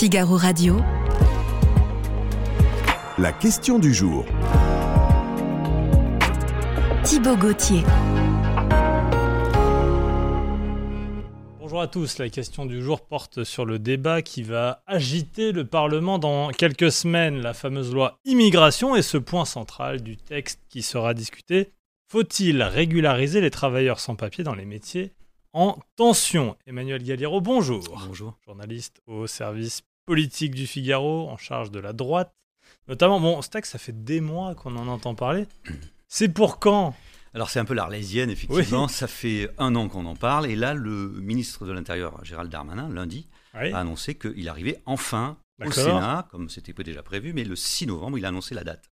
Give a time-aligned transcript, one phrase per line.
[0.00, 0.78] Figaro Radio.
[3.18, 4.24] La question du jour.
[7.04, 7.82] Thibaut Gauthier.
[11.58, 15.66] Bonjour à tous, la question du jour porte sur le débat qui va agiter le
[15.66, 20.80] Parlement dans quelques semaines, la fameuse loi immigration et ce point central du texte qui
[20.80, 21.74] sera discuté.
[22.08, 25.12] Faut-il régulariser les travailleurs sans papier dans les métiers?
[25.52, 27.82] En tension Emmanuel Galliero, bonjour.
[28.06, 28.38] Bonjour.
[28.44, 32.32] Journaliste au service politique du Figaro, en charge de la droite.
[32.88, 35.46] Notamment, bon, ce texte, ça fait des mois qu'on en entend parler.
[36.08, 36.94] C'est pour quand?
[37.32, 38.88] Alors c'est un peu l'arlésienne, effectivement.
[38.88, 40.46] Ça fait un an qu'on en parle.
[40.46, 43.70] Et là, le ministre de l'Intérieur, Gérald Darmanin, lundi, Oui.
[43.72, 45.70] a annoncé qu'il arrivait enfin au.
[45.70, 48.90] Sénat, comme c'était déjà prévu, mais le 6 novembre, il a annoncé la date.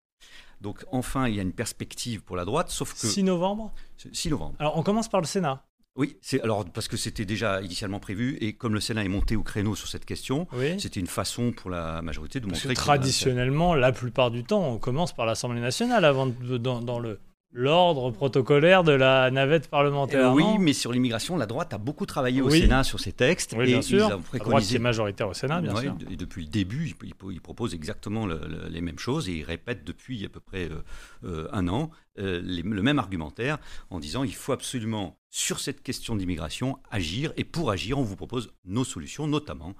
[0.61, 3.07] Donc enfin, il y a une perspective pour la droite, sauf que...
[3.07, 3.73] 6 novembre?
[4.11, 4.53] 6 novembre.
[4.59, 5.63] Alors, on commence par le Sénat.
[5.97, 9.35] Oui, c'est alors parce que c'était déjà initialement prévu, et comme le Sénat est monté
[9.35, 10.79] au créneau sur cette question, Oui.
[10.79, 12.79] c'était une façon pour la majorité de Parce que montrer...
[12.79, 16.99] a- traditionnellement, la plupart du temps, on commence par l'Assemblée nationale avant de, dans, dans
[16.99, 17.19] le
[17.53, 20.33] l'ordre protocolaire de la navette Eh parlementaire.
[20.33, 22.59] oui, non mais sur l'immigration, la droite a beaucoup travaillé au Oui.
[22.61, 23.53] Sénat sur ces textes.
[23.57, 24.07] Oui, et bien sûr.
[24.09, 25.95] Ils ont La droite est majoritaire au Sénat, bien Ouais, sûr.
[26.09, 29.33] Et depuis le début, il, il- il propose exactement le- le- les mêmes choses et
[29.37, 30.83] il répète depuis à peu près euh,
[31.23, 31.89] euh, un an
[32.19, 33.57] euh, les- le même argumentaire
[33.89, 37.31] en disant il faut absolument, sur cette question d'immigration, agir.
[37.37, 39.73] Et pour agir, on vous propose nos solutions, notamment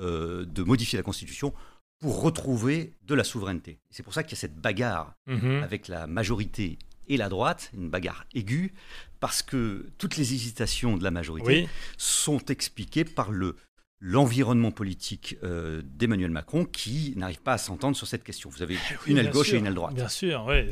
[0.00, 1.52] euh, de modifier la Constitution
[2.00, 3.78] pour retrouver de la souveraineté.
[3.90, 5.62] C'est pour ça qu'il y a cette bagarre Mhm.
[5.62, 6.78] avec la majorité
[7.12, 8.72] et la droite, une bagarre aiguë,
[9.20, 13.56] parce que toutes les hésitations de la majorité Oui, sont expliquées par le
[14.04, 18.50] l'environnement politique euh, d'Emmanuel Macron qui n'arrive pas à s'entendre sur cette question.
[18.50, 19.54] Vous avez Oui, une aile gauche sûr.
[19.56, 19.94] et une aile droite.
[19.94, 20.66] Bien sûr, oui.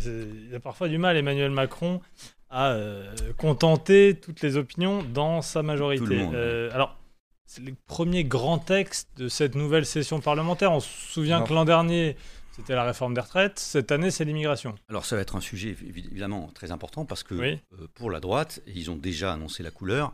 [0.49, 2.01] Il a parfois du mal, Emmanuel Macron,
[2.49, 6.03] à euh, contenter toutes les opinions dans sa majorité.
[6.03, 6.99] Tout le monde, Euh, alors,
[7.47, 10.73] c'est le premier grand texte de cette nouvelle session parlementaire.
[10.73, 12.17] On se souvient Alors- que l'an dernier,
[12.61, 13.59] c'était la réforme des retraites.
[13.59, 14.75] Cette année, c'est l'immigration.
[14.89, 17.59] Alors ça va être un sujet évi- évidemment très important parce que Oui.
[17.81, 20.13] euh, pour la droite, ils ont déjà annoncé la couleur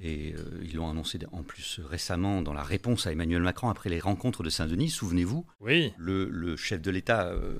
[0.00, 3.88] et euh, ils l'ont annoncé en plus récemment dans la réponse à Emmanuel Macron après
[3.90, 4.90] les rencontres de Saint-Denis.
[4.90, 7.56] Souvenez-vous, Oui, le, le chef de l'État euh,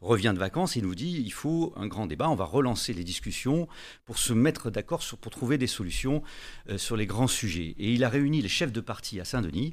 [0.00, 2.92] revient de vacances et il nous dit il faut un grand débat, on va relancer
[2.92, 3.66] les discussions
[4.04, 6.22] pour se mettre d'accord, pour trouver des solutions
[6.76, 7.74] sur les grands sujets.
[7.78, 9.72] Et il a réuni les chefs de parti à Saint-Denis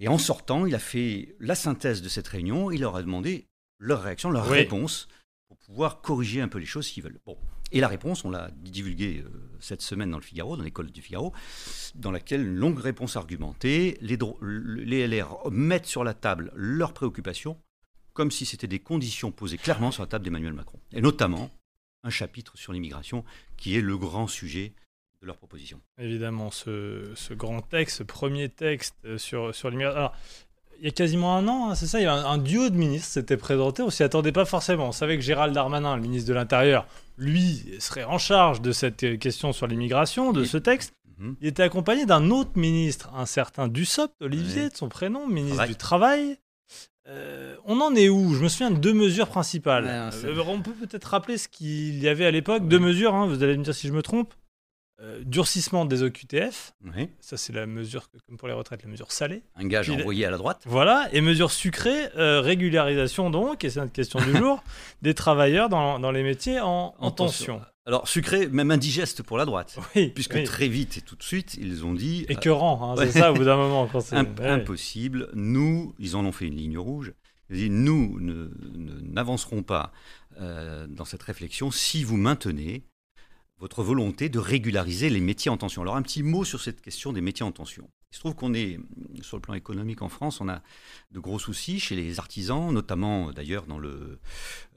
[0.00, 3.46] et en sortant, il a fait la synthèse de cette réunion, il leur a demandé
[3.78, 4.58] leur réaction, leur Oui.
[4.58, 5.08] réponse
[5.48, 7.20] pour pouvoir corriger un peu les choses s'ils veulent.
[7.26, 7.36] Bon.
[7.72, 9.30] Et la réponse, on l'a divulguée euh,
[9.60, 11.32] cette semaine dans le Figaro, dans l'école du Figaro,
[11.94, 17.60] dans laquelle une longue réponse argumentée, les, les LR mettent sur la table leurs préoccupations
[18.12, 20.80] comme si c'était des conditions posées clairement sur la table d'Emmanuel Macron.
[20.92, 21.50] Et notamment
[22.02, 23.24] un chapitre sur l'immigration
[23.56, 24.72] qui est le grand sujet
[25.22, 25.78] de leur proposition.
[25.98, 29.98] évidemment, ce, ce grand texte, ce premier texte euh, sur, sur l'immigration.
[29.98, 30.14] Alors,
[30.78, 32.70] il y a quasiment un an, hein, c'est ça, il y a un, un duo
[32.70, 34.88] de ministres s'était présenté, on s'y attendait pas forcément.
[34.88, 36.86] On savait que Gérald Darmanin, le ministre de l'Intérieur,
[37.18, 40.94] lui, serait en charge de cette euh, question sur l'immigration, de ce texte.
[41.18, 41.36] Mhm.
[41.42, 45.68] Il était accompagné d'un autre ministre, un certain Dussopt, Olivier, de son prénom, ministre Travail.
[45.68, 46.36] du Travail.
[47.08, 48.34] Euh, on en est où?
[48.34, 49.84] Je me souviens de deux mesures principales.
[49.84, 52.68] Ouais, Euh, on peut peut-être rappeler ce qu'il y avait à l'époque.
[52.68, 54.32] Deux mesures, hein, vous allez me dire si je me trompe.
[55.02, 57.08] Euh, durcissement des OQTF, Oui.
[57.20, 59.42] ça c'est la mesure, comme pour les retraites, la mesure salée.
[59.56, 60.60] Un gage Puis- envoyé à la droite.
[60.66, 64.62] Voilà, et mesure sucrée, euh, régularisation donc, et c'est notre question du jour,
[65.02, 67.62] des travailleurs dans, dans les métiers en, en tension.
[67.86, 69.78] Alors sucré, même indigeste pour la droite.
[69.96, 70.44] Oui, Puisque oui.
[70.44, 73.34] très vite et tout de suite, ils ont dit euh, écœurant, hein, c'est ça au
[73.34, 73.86] bout d'un moment.
[73.90, 74.48] Quand c'est- Imp- ouais.
[74.48, 75.30] impossible.
[75.32, 77.14] Nous, ils en ont fait une ligne rouge.
[77.48, 78.18] Ils ont dit, nous
[79.02, 79.92] n'avancerons pas
[80.40, 82.84] euh, dans cette réflexion si vous maintenez
[83.60, 85.82] votre volonté de régulariser les métiers en tension.
[85.82, 87.88] Alors un petit mot sur cette question des métiers en tension.
[88.10, 88.80] Il se trouve qu'on est,
[89.20, 90.62] sur le plan économique en France, on a
[91.12, 94.18] de gros soucis chez les artisans, notamment euh, d'ailleurs dans, le,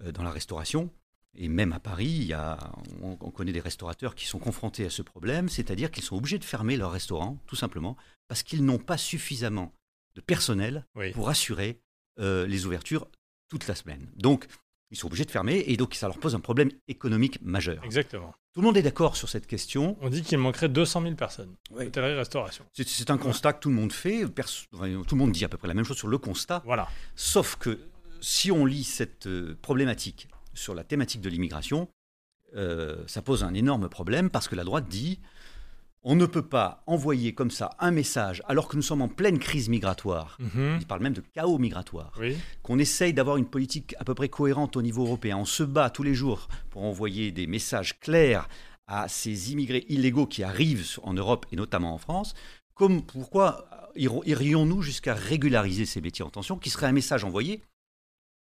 [0.04, 0.92] euh, dans la restauration.
[1.36, 2.60] Et même à Paris, il y a,
[3.02, 6.38] on, on connaît des restaurateurs qui sont confrontés à ce problème, c'est-à-dire qu'ils sont obligés
[6.38, 9.74] de fermer leur restaurant, tout simplement, parce qu'ils n'ont pas suffisamment
[10.14, 11.12] de personnel Oui.
[11.12, 11.80] pour assurer
[12.20, 13.08] euh, les ouvertures
[13.50, 14.12] toute la semaine.
[14.16, 14.46] Donc,
[14.94, 17.84] ils sont obligés de fermer et donc ça leur pose un problème économique majeur.
[17.84, 18.34] Exactement.
[18.54, 19.98] Tout le monde est d'accord sur cette question.
[20.02, 21.56] On dit qu'il manquerait 200 000 personnes.
[21.72, 21.88] Ouais.
[21.88, 22.64] Hôtellerie-restauration.
[22.74, 24.26] C'est- C'est un constat que tout le monde fait.
[24.28, 26.62] Perso- tout le monde dit à peu près la même chose sur le constat.
[26.64, 26.88] Voilà.
[27.16, 27.80] Sauf que
[28.22, 31.90] si on lit cette euh, problématique sur la thématique de l'immigration,
[32.56, 35.20] euh, ça pose un énorme problème parce que la droite dit
[36.04, 39.40] on ne peut pas envoyer comme ça un message alors que nous sommes en pleine
[39.40, 40.38] crise migratoire.
[40.40, 40.78] Mhm.
[40.82, 42.12] Il parle même de chaos migratoire.
[42.20, 42.38] Oui.
[42.62, 45.38] qu'on essaye d'avoir une politique à peu près cohérente au niveau européen.
[45.38, 48.48] On se bat tous les jours pour envoyer des messages clairs
[48.88, 52.34] à ces immigrés illégaux qui arrivent en Europe et notamment en France.
[52.74, 57.62] comme, pourquoi irions-nous jusqu'à régulariser ces métiers en tension, qui serait un message envoyé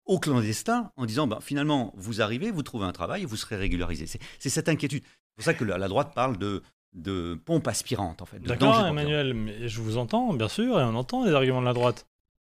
[0.05, 4.07] aux clandestins en disant ben, finalement, vous arrivez, vous trouvez un travail, vous serez régularisé.
[4.07, 5.03] C'est cette inquiétude.
[5.05, 8.39] C'est pour ça que la, droite parle de, de pompe aspirante, en fait.
[8.41, 11.73] D'accord, Emmanuel, mais je vous entends, bien sûr, et on entend les arguments de la
[11.73, 12.07] droite.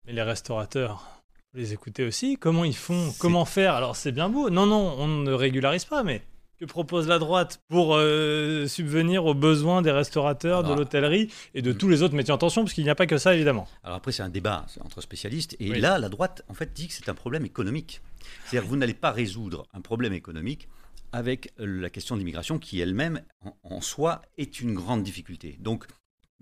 [0.06, 1.22] Mais les restaurateurs,
[1.54, 3.76] vous les écoutez aussi Comment ils font Comment faire?
[3.76, 4.50] Alors c'est bien beau.
[4.50, 6.24] Non, non, on ne régularise pas, mais
[6.62, 11.72] que propose la droite pour euh, subvenir aux besoins des restaurateurs, de l'hôtellerie et de
[11.72, 11.78] mm.
[11.78, 13.68] tous les autres métiers en tension, parce qu'il n'y a pas que ça, évidemment.
[13.84, 15.56] Alors après, c'est un débat entre spécialistes.
[15.60, 18.02] Et là, la droite, en fait, dit que c'est un problème économique.
[18.46, 20.68] C'est-à-dire que vous n'allez pas résoudre un problème économique
[21.12, 23.22] avec la question de l'immigration, qui elle-même,
[23.64, 25.58] en, soi, est une grande difficulté.
[25.60, 25.86] Donc,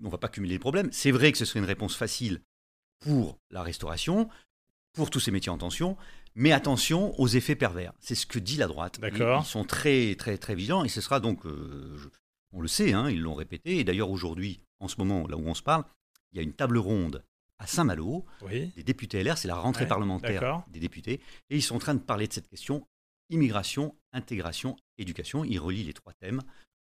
[0.02, 0.90] on ne va pas cumuler les problèmes.
[0.92, 2.40] C'est vrai que ce serait une réponse facile
[3.00, 4.28] pour la restauration,
[4.92, 5.96] pour tous ces métiers en tension,
[6.34, 7.92] mais attention aux effets pervers.
[8.00, 9.00] C'est ce que dit la droite.
[9.02, 11.98] Ils, sont très, très, très vigilants et ce sera donc, euh,
[12.52, 13.78] on le sait, hein, ils l'ont répété.
[13.78, 15.84] Et d'ailleurs, aujourd'hui, en ce moment, là où on se parle,
[16.32, 17.24] il y a une table ronde
[17.58, 19.36] à Saint-Malo des députés LR.
[19.36, 21.20] C'est la rentrée parlementaire des députés.
[21.50, 22.86] Et ils sont en train de parler de cette question
[23.30, 25.44] immigration, intégration, éducation.
[25.44, 26.42] Ils relient les trois thèmes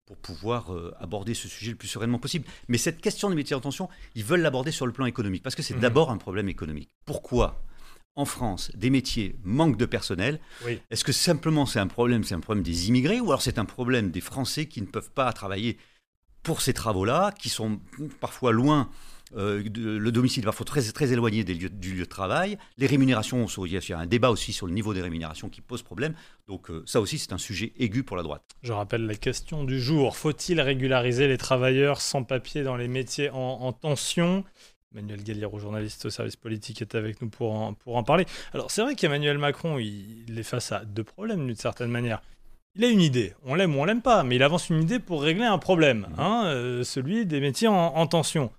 [0.06, 2.45] pour pouvoir euh, aborder ce sujet le plus sereinement possible.
[2.68, 5.56] Mais cette question des métiers en tension, ils veulent l'aborder sur le plan économique, parce
[5.56, 5.81] que c'est mmh.
[5.81, 6.89] d'abord un problème économique.
[7.06, 7.63] Pourquoi
[8.15, 10.39] en France, des métiers manquent de personnel?
[10.89, 13.65] Est-ce que simplement c'est un problème, c'est un problème des immigrés, ou alors c'est un
[13.65, 15.77] problème des Français qui ne peuvent pas travailler
[16.44, 17.80] pour ces travaux-là, qui sont
[18.19, 18.89] parfois loin
[19.36, 22.58] euh, le domicile parfois très, très éloigné des lieux, du lieu de travail.
[22.78, 25.81] Les rémunérations, il y a un débat aussi sur le niveau des rémunérations qui pose
[25.81, 26.14] problème.
[26.48, 28.44] Donc euh, ça aussi, c'est un sujet aigu pour la droite.
[28.64, 30.18] Je rappelle la question du jour.
[30.18, 34.44] Faut-il régulariser les travailleurs sans papier dans les métiers en tension?
[34.92, 38.26] Emmanuel Galliero, journaliste au service politique, est avec nous pour en, pour en parler.
[38.54, 42.22] Alors c'est vrai qu'Emmanuel Macron, il, est face à deux problèmes d'une certaine manière.
[42.76, 45.00] Il a une idée, on l'aime ou on l'aime pas, mais il avance une idée
[45.00, 46.20] pour régler un problème, mmh.
[46.20, 48.52] hein, euh, celui des métiers en, tension.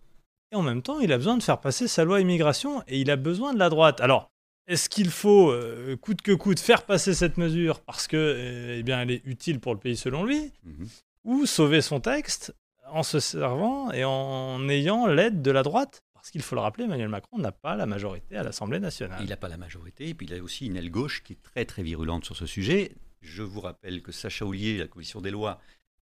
[0.52, 3.10] Et en même temps, il a besoin de faire passer sa loi immigration et il
[3.10, 4.00] a besoin de la droite.
[4.00, 4.30] Alors,
[4.66, 8.82] est-ce qu'il faut, euh, coûte que coûte, faire passer cette mesure parce que, euh, eh
[8.82, 10.84] bien, elle est utile pour le pays selon lui, mmh.
[11.24, 12.54] ou sauver son texte
[12.88, 16.02] en se servant et en ayant l'aide de la droite?
[16.14, 19.20] Parce qu'il faut le rappeler, Emmanuel Macron n'a pas la majorité à l'Assemblée nationale.
[19.22, 21.42] Il n'a pas la majorité, et puis il a aussi une aile gauche qui est
[21.42, 22.92] très très virulente sur ce sujet.
[23.22, 25.60] Je vous rappelle que Sacha Oulier, la commission des lois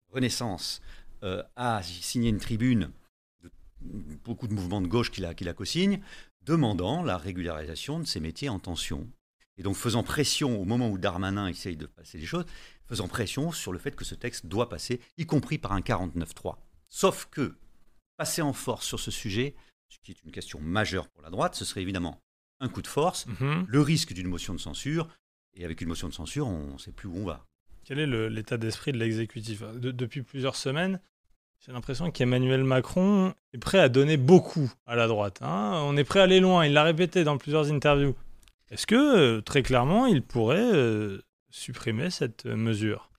[0.09, 0.81] Renaissance,
[1.23, 2.89] euh, a signé une tribune,
[3.81, 6.01] beaucoup de mouvements de gauche qui la, qui la co-signent,
[6.41, 9.09] demandant la régularisation de ces métiers en tension.
[9.57, 12.45] Et donc faisant pression au moment où Darmanin essaye de passer les choses,
[12.85, 16.57] faisant pression sur le fait que ce texte doit passer, y compris par un 49-3.
[16.87, 17.55] Sauf que
[18.17, 19.55] passer en force sur ce sujet,
[19.89, 22.21] ce qui est une question majeure pour la droite, ce serait évidemment
[22.59, 23.65] un coup de force, mhm.
[23.67, 25.07] le risque d'une motion de censure,
[25.53, 27.45] et avec une motion de censure, on ne sait plus où on va.
[27.83, 29.61] Quel est l'état d'esprit de l'exécutif?
[29.61, 30.99] Depuis plusieurs semaines,
[31.65, 35.39] j'ai l'impression qu'Emmanuel Macron est prêt à donner beaucoup à la droite.
[35.41, 35.81] Hein.
[35.83, 38.15] on est prêt à aller loin, il l'a répété dans plusieurs interviews.
[38.69, 43.09] Est-ce que, euh, très clairement, il pourrait euh, supprimer cette mesure?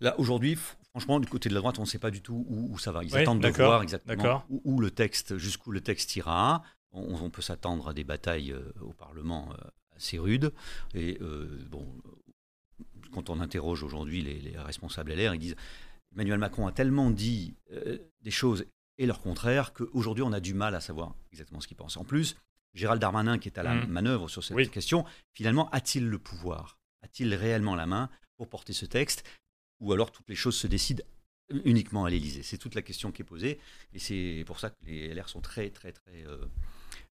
[0.00, 0.56] Là, aujourd'hui,
[0.98, 3.04] Franchement, du côté de la droite, on ne sait pas du tout où, ça va.
[3.04, 6.62] Ils attendent de voir exactement où, le texte, jusqu'où le texte ira.
[6.90, 10.52] On, peut s'attendre à des batailles euh, au Parlement euh, assez rudes.
[10.94, 11.86] Et euh, bon,
[13.12, 15.56] quand on interroge aujourd'hui les, responsables LR, ils disent
[16.12, 17.54] Emmanuel Macron a tellement dit
[18.20, 18.64] des choses
[18.98, 21.96] et leur contraire qu'aujourd'hui on a du mal à savoir exactement ce qu'il pense.
[21.96, 22.36] En plus,
[22.74, 23.88] Gérald Darmanin, qui est à la mmh.
[23.88, 26.78] manœuvre sur cette question, finalement, a-t-il le pouvoir?
[27.02, 29.24] A-t-il réellement la main pour porter ce texte?
[29.80, 31.04] Ou alors toutes les choses se décident
[31.64, 32.42] uniquement à l'Élysée?
[32.42, 33.58] C'est toute la question qui est posée,
[33.92, 36.44] et c'est pour ça que les LR sont très, très, très euh,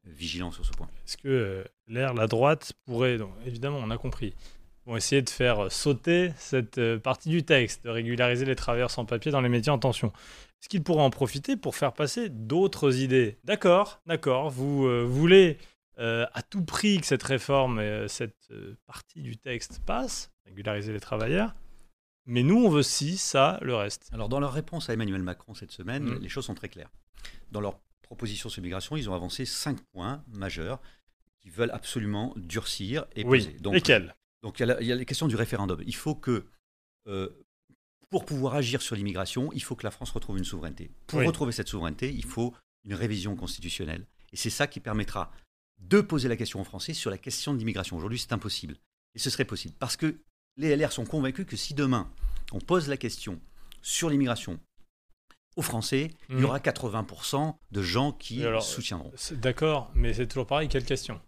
[0.05, 0.89] vigilants sur ce point.
[1.07, 4.35] Est-ce que euh, l'air, la droite pourrait, donc, évidemment, on a compris,
[4.91, 9.05] vont essayer de faire sauter cette euh, partie du texte, de régulariser les travailleurs sans
[9.05, 10.09] papier dans les métiers en tension.
[10.09, 13.39] Est-ce qu'ils pourraient en profiter pour faire passer d'autres idées?
[13.45, 15.57] D'accord, d'accord, vous voulez
[15.97, 18.49] à tout prix que cette réforme, cette
[18.87, 21.55] partie du texte passe, régulariser les travailleurs,
[22.27, 24.09] mais nous, on veut si, ça, le reste.
[24.13, 26.19] Alors, dans leur réponse à Emmanuel Macron cette semaine, mm.
[26.21, 26.91] les choses sont très claires.
[27.51, 30.81] Dans leur proposition sur l'immigration, ils ont avancé cinq points majeurs
[31.41, 33.39] qu'ils veulent absolument durcir et oui.
[33.39, 33.57] poser.
[33.59, 34.15] Donc, Lesquels?
[34.43, 35.83] Donc, il y, a la, question du référendum.
[35.87, 36.47] Il faut que,
[37.09, 37.29] euh,
[38.09, 40.91] pour pouvoir agir sur l'immigration, il faut que la France retrouve une souveraineté.
[41.07, 42.55] Pour retrouver cette souveraineté, il faut
[42.85, 44.07] une révision constitutionnelle.
[44.33, 45.31] Et c'est ça qui permettra
[45.79, 47.97] de poser la question aux Français sur la question de l'immigration.
[47.97, 48.77] Aujourd'hui, c'est impossible.
[49.15, 49.75] Et ce serait possible.
[49.79, 50.17] Parce que
[50.57, 52.11] les LR sont convaincus que si demain
[52.53, 53.41] on pose la question
[53.83, 54.59] sur l'immigration
[55.57, 59.13] aux Français, il y aura 80% de gens qui soutiendront.
[59.33, 61.21] D'accord, mais c'est toujours pareil, quelle question?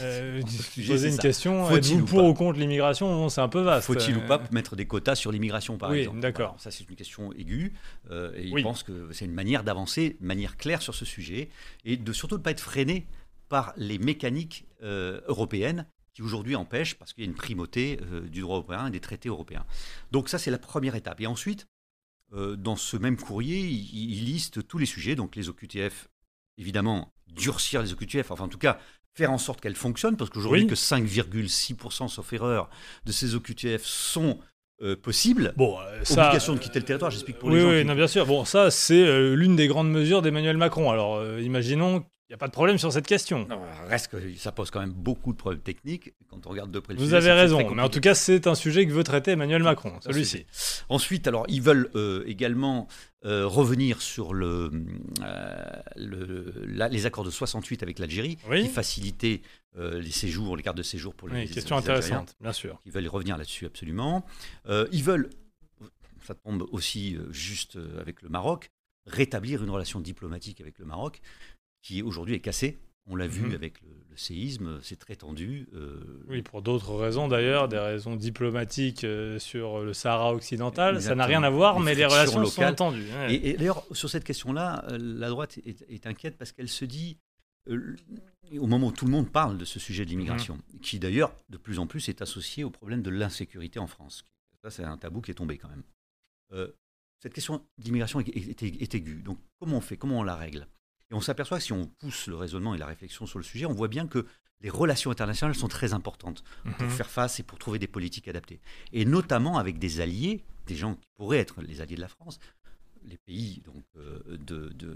[0.00, 1.22] Euh, sujet, poser une ça.
[1.22, 3.86] question, Faut-il êtes-vous ou pour ou contre l'immigration C'est un peu vaste.
[3.86, 6.56] Faut-il ou Euh, pas mettre des quotas sur l'immigration, par Oui, exemple d'accord.
[6.58, 7.72] Ça, c'est une question aiguë.
[8.10, 8.60] euh, et Oui.
[8.60, 11.50] il pense que c'est une manière d'avancer, une manière claire sur ce sujet,
[11.84, 13.06] et de surtout ne pas être freiné
[13.48, 18.22] par les mécaniques euh, européennes qui aujourd'hui empêchent, parce qu'il y a une primauté euh,
[18.22, 19.66] du droit européen et des traités européens.
[20.10, 21.20] Donc ça, c'est la première étape.
[21.20, 21.66] Et ensuite,
[22.32, 26.08] euh, dans ce même courrier, il, il liste tous les sujets, donc les OQTF,
[26.56, 28.80] évidemment, durcir les OQTF, enfin en tout cas,
[29.16, 30.66] faire en sorte qu'elles fonctionnent, parce qu'aujourd'hui, Oui.
[30.68, 32.68] que 5,6%, sauf erreur,
[33.06, 34.38] de ces OQTF sont
[34.82, 35.54] euh, possibles.
[35.56, 36.26] Bon, euh, ça.
[36.26, 38.26] Obligation de quitter le territoire, j'explique pour oui, les gens oui, qui- non, bien sûr.
[38.26, 40.90] Bon, ça, c'est euh, l'une des grandes mesures d'Emmanuel Macron.
[40.90, 43.46] Alors, euh, imaginons qu'il n'y a pas de problème sur cette question.
[43.48, 46.12] Non, reste que ça pose quand même beaucoup de problèmes techniques.
[46.28, 48.48] Quand on regarde de près le Vous sujet, avez raison, mais en tout cas, c'est
[48.48, 50.44] un sujet que veut traiter Emmanuel Macron, celui-ci.
[50.88, 52.88] Ensuite, alors, ils veulent euh, également
[53.24, 54.70] euh, revenir sur le,
[55.22, 58.62] euh, le- la- les accords de 68 avec l'Algérie, Oui.
[58.62, 59.42] qui facilitaient
[59.78, 62.80] les séjours, les cartes de séjour pour les Oui, question les intéressante, bien sûr.
[62.86, 64.24] Ils veulent y revenir là-dessus absolument.
[64.68, 65.28] Ils veulent,
[66.26, 68.70] ça tombe aussi juste avec le Maroc,
[69.06, 71.20] rétablir une relation diplomatique avec le Maroc
[71.86, 72.78] qui aujourd'hui est cassée.
[73.08, 73.54] On l'a vu Mhm.
[73.54, 75.68] avec le, le séisme, c'est très tendu.
[75.74, 81.00] euh, Oui, pour d'autres raisons d'ailleurs, des raisons diplomatiques euh, sur le Sahara occidental.
[81.00, 83.06] Ça n'a rien à voir, mais les relations sont tendues.
[83.12, 83.34] ouais.
[83.34, 86.84] Et, et d'ailleurs, sur cette question-là, euh, la droite est, est inquiète parce qu'elle se
[86.84, 87.18] dit,
[87.68, 87.94] euh,
[88.58, 90.80] au moment où tout le monde parle de ce sujet de l'immigration, Mhm.
[90.80, 94.24] qui d'ailleurs de plus en plus est associé au problème de l'insécurité en France.
[94.64, 95.84] Ça, c'est un tabou qui est tombé quand même.
[97.22, 99.22] Cette question d'immigration est, est- est- est aiguë.
[99.22, 99.96] Donc, comment on fait?
[99.96, 100.66] Comment on la règle?
[101.10, 103.66] Et on s'aperçoit que si on pousse le raisonnement et la réflexion sur le sujet,
[103.66, 104.26] on voit bien que
[104.60, 106.42] les relations internationales sont très importantes
[106.78, 106.90] pour Mhm.
[106.90, 108.60] faire face et pour trouver des politiques adaptées.
[108.92, 112.38] Et notamment avec des alliés, des gens qui pourraient être les alliés de la France,
[113.04, 114.36] les pays donc, euh,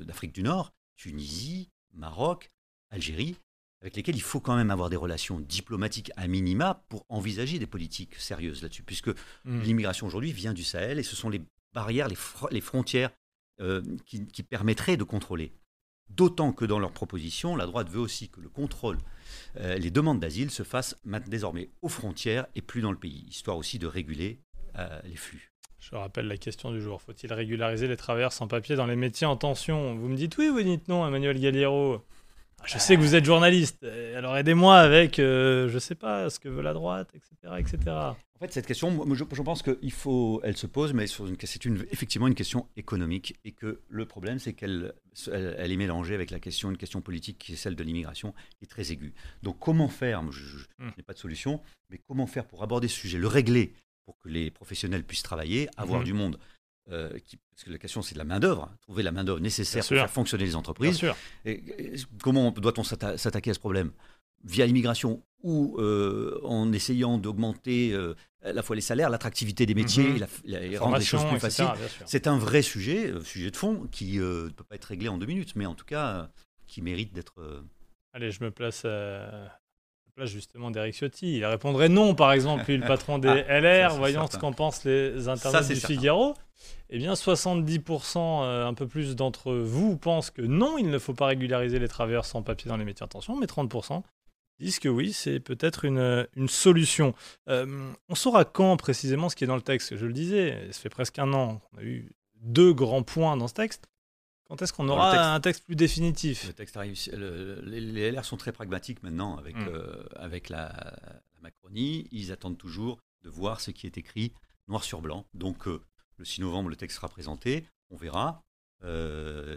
[0.05, 2.51] d'Afrique du Nord, Tunisie, Maroc,
[2.91, 3.37] Algérie,
[3.83, 7.67] avec lesquels il faut quand même avoir des relations diplomatiques à minima pour envisager des
[7.67, 9.11] politiques sérieuses là-dessus, puisque
[9.45, 9.63] Mhm.
[9.63, 11.41] l'immigration aujourd'hui vient du Sahel et ce sont les
[11.73, 13.11] barrières, les, fr- les frontières
[13.61, 15.53] euh, qui, qui permettraient de contrôler.
[16.11, 18.99] D'autant que dans leurs propositions, la droite veut aussi que le contrôle,
[19.59, 20.97] euh, les demandes d'asile se fassent
[21.29, 24.41] désormais aux frontières et plus dans le pays, histoire aussi de réguler
[24.79, 25.51] euh, les flux.
[25.81, 27.01] Je rappelle la question du jour.
[27.01, 29.97] Faut-il régulariser les travailleurs sans papier dans les métiers en tension?
[29.97, 32.05] Vous me dites oui, vous dites non, Emmanuel Galliero.
[32.61, 33.79] Ah, Je sais que vous êtes journaliste.
[33.83, 37.97] Euh, Alors aidez-moi avec, euh, je sais pas, ce que veut la droite, etc., etc.
[38.43, 41.85] En fait, cette question, je, je pense qu'il faut, elle se pose, mais c'est une,
[41.91, 44.95] effectivement une question économique et que le problème, c'est qu'elle
[45.31, 48.33] elle, elle est mélangée avec la question, une question politique qui est celle de l'immigration,
[48.59, 49.13] qui est très aiguë.
[49.43, 50.91] Donc, comment faire Moi, Je, je- je Hmm.
[50.97, 53.75] n'ai pas de solution, mais comment faire pour aborder ce sujet, le régler
[54.07, 56.07] pour que les professionnels puissent travailler, avoir Mhm.
[56.07, 56.39] du monde
[56.91, 59.83] euh, qui- parce que la question, c'est de la main-d'œuvre, hein, trouver la main-d'œuvre nécessaire
[59.83, 59.97] Bien pour sûr.
[59.99, 60.97] faire fonctionner les Bien entreprises.
[60.97, 61.15] sûr.
[61.45, 61.93] Et, et
[62.23, 63.93] comment doit-on s'atta- s'attaquer à ce problème?
[64.45, 69.75] Via l'immigration ou euh, en essayant d'augmenter euh, à la fois les salaires, l'attractivité des
[69.75, 71.67] métiers et, la- la- et rendre les choses plus faciles.
[72.07, 75.09] C'est un vrai sujet, euh, sujet de fond, qui euh, ne peut pas être réglé
[75.09, 76.29] en deux minutes, mais en tout cas,
[76.67, 77.35] qui mérite d'être...
[78.13, 81.39] Allez, je me place à la place justement d'Eric Ciotti.
[81.39, 84.37] Il répondrait non, par exemple, lui, le patron des Ah, LR, ça, c'est voyons certain.
[84.37, 85.95] ce qu'en pensent les internautes du certain.
[85.95, 86.35] Figaro.
[86.91, 91.15] Eh bien, 70%, euh, un peu plus d'entre vous, pensent que non, il ne faut
[91.15, 94.03] pas régulariser les travailleurs sans papier dans les métiers en tension, mais 30%
[94.61, 97.15] disent que oui, c'est peut-être une, une solution.
[97.49, 99.97] Euh, on saura quand précisément ce qui est dans le texte.
[99.97, 103.49] Je le disais, ça fait presque un an qu'on a eu deux grands points dans
[103.49, 103.87] ce texte.
[104.49, 105.25] Quand est-ce qu'on aura texte.
[105.25, 106.47] un texte plus définitif?
[106.49, 106.99] Le texte arrive.
[107.13, 109.69] le- les, LR sont très pragmatiques maintenant avec, Mm.
[109.69, 110.69] euh, avec la,
[111.35, 112.09] la Macronie.
[112.11, 114.33] Ils attendent toujours de voir ce qui est écrit
[114.69, 115.25] noir sur blanc.
[115.35, 115.81] Donc, euh,
[116.17, 117.65] le 6 novembre, le texte sera présenté.
[117.91, 118.43] On verra.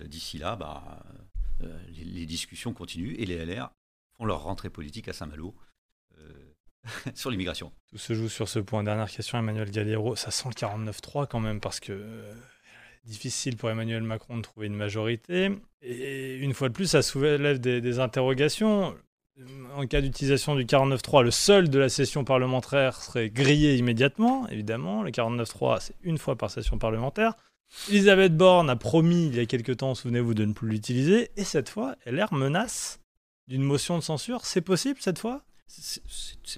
[0.06, 1.04] D'ici là, bah,
[1.90, 3.72] les, les discussions continuent et les LR
[4.18, 5.56] font leur rentrée politique à Saint-Malo
[6.18, 6.54] euh,
[7.16, 7.72] sur l'immigration.
[7.90, 8.84] Tout se joue sur ce point.
[8.84, 10.16] Dernière question, Emmanuel Galliero.
[10.16, 12.34] Ça sent le 49-3 quand même, parce que euh,
[13.06, 15.52] difficile pour Emmanuel Macron de trouver une majorité.
[15.82, 18.96] Et une fois de plus, ça soulève des, interrogations.
[19.76, 25.02] En cas d'utilisation du 49-3, le seul de la session parlementaire serait grillé immédiatement, évidemment.
[25.02, 27.34] Le 49-3, c'est une fois par session parlementaire.
[27.90, 31.32] Elisabeth Borne a promis il y a quelque temps, souvenez-vous, de ne plus l'utiliser.
[31.36, 33.00] Et cette fois, LR menace
[33.54, 34.46] d'une motion de censure.
[34.46, 35.44] C'est possible cette fois?
[35.68, 36.02] C'est-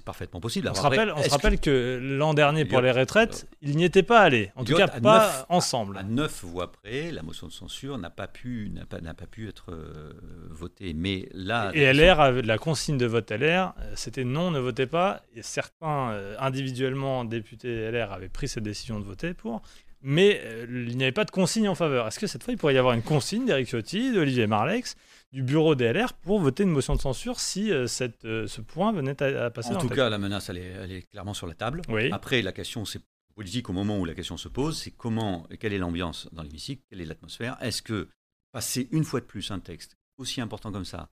[0.04, 0.68] parfaitement possible.
[0.70, 3.76] on se après, rappelle, on se que- rappelle que l'an dernier, pour les retraites, il
[3.76, 4.50] n'y était pas allé.
[4.56, 5.96] En tout cas, pas neuf- ensemble.
[5.98, 9.72] À neuf voix près, la motion de censure n'a pas pu, pas, pas pu être
[9.72, 10.12] euh,
[10.50, 10.92] votée.
[10.94, 14.86] Mais là, Et LR, avait la consigne de vote LR, euh, c'était non, ne votez
[14.86, 15.22] pas.
[15.34, 19.62] Et certains, euh, individuellement, députés LR avaient pris cette décision de voter pour.
[20.02, 22.06] Mais euh, il n'y avait pas de consigne en faveur.
[22.06, 24.94] Est-ce que cette fois, il pourrait y avoir une consigne d'Éric Ciotti, d'Olivier Marlex,
[25.32, 28.60] du bureau des LR pour voter une motion de censure si euh, cette, euh, ce
[28.60, 29.74] point venait à, passer.
[29.74, 31.82] En tout cas, la menace, elle est, elle est, clairement sur la table.
[31.88, 32.10] Oui.
[32.12, 33.02] Après, la question, c'est
[33.36, 36.82] politique au moment où la question se pose, c'est comment, quelle est l'ambiance dans l'hémicycle,
[36.88, 37.56] quelle est l'atmosphère.
[37.60, 38.08] Est-ce que
[38.50, 41.10] passer une fois de plus un texte aussi important comme ça,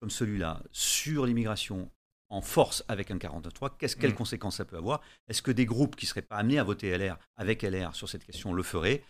[0.00, 1.90] comme celui-là, sur l'immigration
[2.30, 4.14] en force avec un 43, qu'est-ce, quelles mm.
[4.14, 5.02] conséquences ça peut avoir?
[5.28, 8.08] Est-ce que des groupes qui ne seraient pas amenés à voter LR avec LR sur
[8.08, 9.02] cette question le feraient?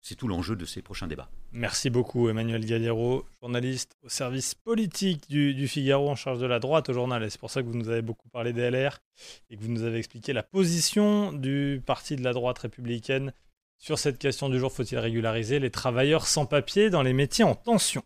[0.00, 1.28] C'est tout l'enjeu de ces prochains débats.
[1.52, 6.88] Merci beaucoup Emmanuel Galliero, journaliste au service politique du, Figaro en charge de la droite
[6.88, 7.22] au journal.
[7.22, 8.98] Et c'est pour ça que vous nous avez beaucoup parlé des LR
[9.50, 13.32] et que vous nous avez expliqué la position du parti de la droite républicaine
[13.78, 14.72] sur cette question du jour.
[14.72, 18.02] Faut-il régulariser les travailleurs sans papier dans les métiers en tension?